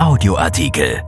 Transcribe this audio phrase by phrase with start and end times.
[0.00, 1.02] Audioartikel.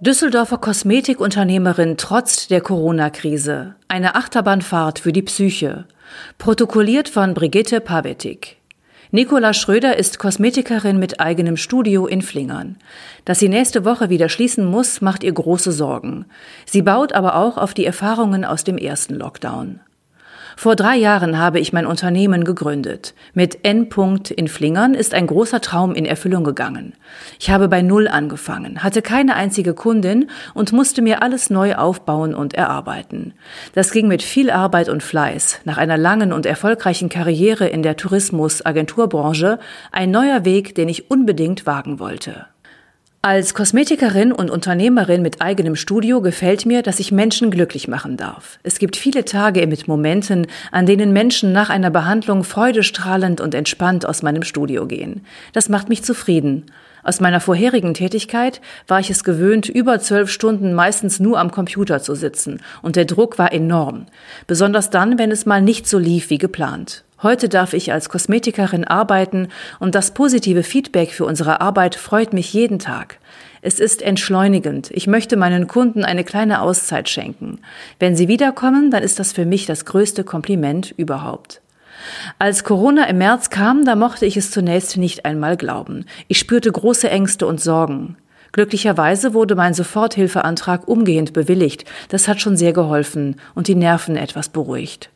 [0.00, 3.76] Düsseldorfer Kosmetikunternehmerin trotzt der Corona-Krise.
[3.88, 5.86] Eine Achterbahnfahrt für die Psyche.
[6.36, 8.58] Protokolliert von Brigitte Pavetik.
[9.10, 12.76] Nicola Schröder ist Kosmetikerin mit eigenem Studio in Flingern.
[13.24, 16.26] Dass sie nächste Woche wieder schließen muss, macht ihr große Sorgen.
[16.66, 19.80] Sie baut aber auch auf die Erfahrungen aus dem ersten Lockdown.
[20.58, 23.14] Vor drei Jahren habe ich mein Unternehmen gegründet.
[23.34, 23.90] Mit N.
[24.34, 26.94] in Flingern ist ein großer Traum in Erfüllung gegangen.
[27.38, 32.34] Ich habe bei Null angefangen, hatte keine einzige Kundin und musste mir alles neu aufbauen
[32.34, 33.34] und erarbeiten.
[33.74, 35.60] Das ging mit viel Arbeit und Fleiß.
[35.66, 39.58] Nach einer langen und erfolgreichen Karriere in der Tourismus-Agenturbranche
[39.92, 42.46] ein neuer Weg, den ich unbedingt wagen wollte.
[43.22, 48.60] Als Kosmetikerin und Unternehmerin mit eigenem Studio gefällt mir, dass ich Menschen glücklich machen darf.
[48.62, 54.06] Es gibt viele Tage mit Momenten, an denen Menschen nach einer Behandlung freudestrahlend und entspannt
[54.06, 55.26] aus meinem Studio gehen.
[55.52, 56.66] Das macht mich zufrieden.
[57.06, 62.02] Aus meiner vorherigen Tätigkeit war ich es gewöhnt, über zwölf Stunden meistens nur am Computer
[62.02, 64.06] zu sitzen, und der Druck war enorm.
[64.48, 67.04] Besonders dann, wenn es mal nicht so lief wie geplant.
[67.22, 69.46] Heute darf ich als Kosmetikerin arbeiten
[69.78, 73.20] und das positive Feedback für unsere Arbeit freut mich jeden Tag.
[73.62, 74.90] Es ist entschleunigend.
[74.90, 77.60] Ich möchte meinen Kunden eine kleine Auszeit schenken.
[78.00, 81.60] Wenn sie wiederkommen, dann ist das für mich das größte Kompliment überhaupt.
[82.38, 86.04] Als Corona im März kam, da mochte ich es zunächst nicht einmal glauben.
[86.28, 88.16] Ich spürte große Ängste und Sorgen.
[88.52, 91.84] Glücklicherweise wurde mein Soforthilfeantrag umgehend bewilligt.
[92.08, 95.10] Das hat schon sehr geholfen und die Nerven etwas beruhigt.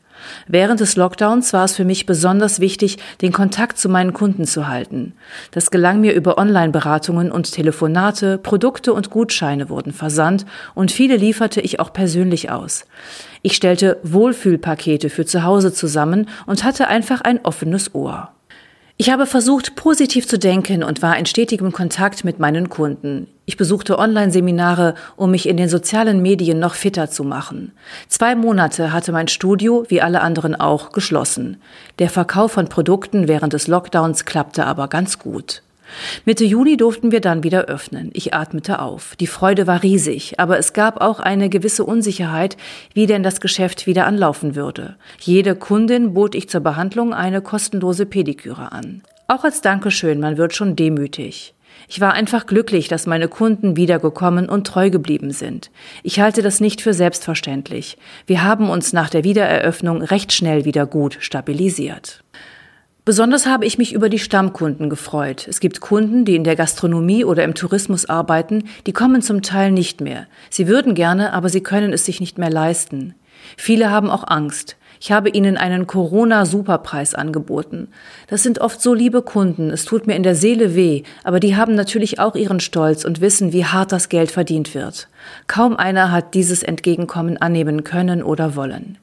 [0.47, 4.69] Während des Lockdowns war es für mich besonders wichtig, den Kontakt zu meinen Kunden zu
[4.69, 5.15] halten.
[5.51, 11.61] Das gelang mir über Online-Beratungen und Telefonate, Produkte und Gutscheine wurden versandt und viele lieferte
[11.61, 12.85] ich auch persönlich aus.
[13.43, 18.31] Ich stellte Wohlfühlpakete für zu Hause zusammen und hatte einfach ein offenes Ohr.
[19.01, 23.29] Ich habe versucht, positiv zu denken und war in stetigem Kontakt mit meinen Kunden.
[23.51, 27.73] Ich besuchte Online-Seminare, um mich in den sozialen Medien noch fitter zu machen.
[28.07, 31.57] Zwei Monate hatte mein Studio, wie alle anderen auch, geschlossen.
[31.99, 35.65] Der Verkauf von Produkten während des Lockdowns klappte aber ganz gut.
[36.25, 38.11] Mitte Juni durften wir dann wieder öffnen.
[38.13, 39.17] Ich atmete auf.
[39.19, 42.57] Die Freude war riesig, aber es gab auch eine gewisse Unsicherheit,
[42.95, 44.95] wie denn das Geschäft wieder anlaufen würde.
[45.19, 49.03] Jede Kundin bot ich zur Behandlung eine kostenlose Pediküre an.
[49.27, 51.53] Auch als Dankeschön, man wird schon demütig.
[51.89, 55.71] Ich war einfach glücklich, dass meine Kunden wiedergekommen und treu geblieben sind.
[56.03, 57.99] Ich halte das nicht für selbstverständlich.
[58.27, 62.23] Wir haben uns nach der Wiedereröffnung recht schnell wieder gut stabilisiert.
[63.05, 65.47] Besonders habe ich mich über die Stammkunden gefreut.
[65.49, 69.73] Es gibt Kunden, die in der Gastronomie oder im Tourismus arbeiten, die kommen zum Teil
[69.73, 70.27] nicht mehr.
[70.51, 73.15] Sie würden gerne, aber sie können es sich nicht mehr leisten.
[73.57, 74.77] Viele haben auch Angst.
[75.03, 77.89] Ich habe ihnen einen Corona-Superpreis angeboten.
[78.27, 81.57] Das sind oft so liebe Kunden, es tut mir in der Seele weh, aber die
[81.57, 85.09] haben natürlich auch ihren Stolz und wissen, wie hart das Geld verdient wird.
[85.47, 88.99] Kaum einer hat dieses Entgegenkommen annehmen können oder wollen.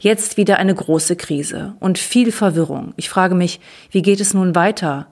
[0.00, 2.92] Jetzt wieder eine große Krise und viel Verwirrung.
[2.96, 3.60] Ich frage mich,
[3.92, 5.06] wie geht es nun weiter?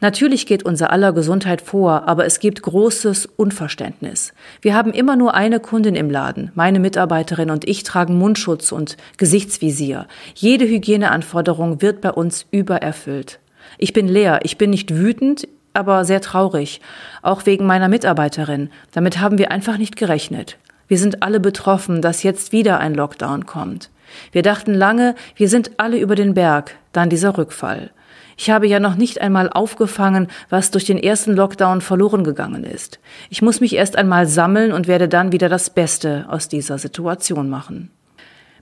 [0.00, 4.34] Natürlich geht unser aller Gesundheit vor, aber es gibt großes Unverständnis.
[4.60, 6.50] Wir haben immer nur eine Kundin im Laden.
[6.54, 10.06] Meine Mitarbeiterin und ich tragen Mundschutz und Gesichtsvisier.
[10.34, 13.38] Jede Hygieneanforderung wird bei uns übererfüllt.
[13.78, 16.80] Ich bin leer, ich bin nicht wütend, aber sehr traurig,
[17.22, 18.70] auch wegen meiner Mitarbeiterin.
[18.92, 20.58] Damit haben wir einfach nicht gerechnet.
[20.88, 23.90] Wir sind alle betroffen, dass jetzt wieder ein Lockdown kommt.
[24.32, 27.90] Wir dachten lange, wir sind alle über den Berg, dann dieser Rückfall.
[28.36, 33.00] Ich habe ja noch nicht einmal aufgefangen, was durch den ersten Lockdown verloren gegangen ist.
[33.30, 37.48] Ich muss mich erst einmal sammeln und werde dann wieder das Beste aus dieser Situation
[37.48, 37.90] machen.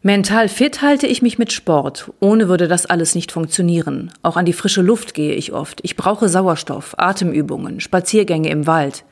[0.07, 2.13] Mental fit halte ich mich mit Sport.
[2.21, 4.13] Ohne würde das alles nicht funktionieren.
[4.21, 5.81] Auch an die frische Luft gehe ich oft.
[5.83, 9.07] Ich brauche Sauerstoff, Atemübungen, Spaziergänge im Wald.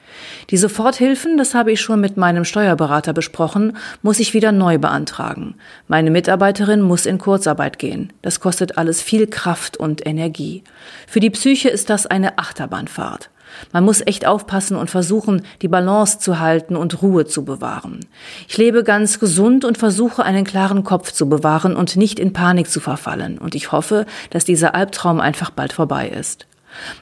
[0.51, 5.55] Die Soforthilfen, das habe ich schon mit meinem Steuerberater besprochen, muss ich wieder neu beantragen.
[5.89, 8.13] Meine Mitarbeiterin muss in Kurzarbeit gehen.
[8.21, 10.63] Das kostet alles viel Kraft und Energie.
[11.07, 13.31] Für die Psyche ist das eine Achterbahnfahrt.
[13.73, 18.01] Man muss echt aufpassen und versuchen, die Balance zu halten und Ruhe zu bewahren.
[18.49, 22.69] Ich lebe ganz gesund und versuche, einen klaren Kopf zu bewahren und nicht in Panik
[22.69, 23.39] zu verfallen.
[23.39, 26.47] Und ich hoffe, dass dieser Albtraum einfach bald vorbei ist.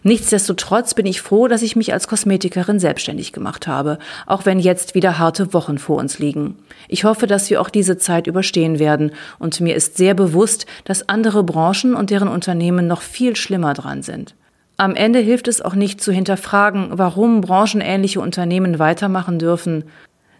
[0.02, 4.94] Nichtsdestotrotz bin ich froh, dass ich mich als Kosmetikerin selbstständig gemacht habe, auch wenn jetzt
[4.94, 6.56] wieder harte Wochen vor uns liegen.
[6.88, 11.08] Ich hoffe, dass wir auch diese Zeit überstehen werden, und mir ist sehr bewusst, dass
[11.08, 14.35] andere Branchen und deren Unternehmen noch viel schlimmer dran sind.
[14.80, 19.84] Am Ende hilft es auch nicht zu hinterfragen, warum branchenähnliche Unternehmen weitermachen dürfen.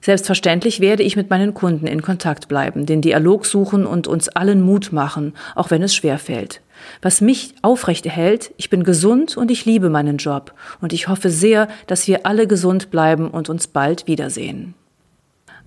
[0.01, 4.63] Selbstverständlich werde ich mit meinen Kunden in Kontakt bleiben, den Dialog suchen und uns allen
[4.63, 6.63] Mut machen, auch wenn es schwer fällt.
[7.03, 11.29] Was mich aufrecht erhält, ich bin gesund und ich liebe meinen Job und ich hoffe
[11.29, 14.73] sehr, dass wir alle gesund bleiben und uns bald wiedersehen.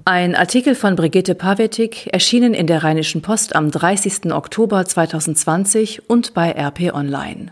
[0.03, 4.33] Ein Artikel von Brigitte Pavetik, erschienen in der Rheinischen Post am 30.
[4.33, 7.51] Oktober 2020 und bei RP Online.